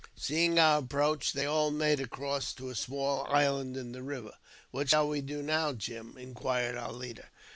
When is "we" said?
5.07-5.21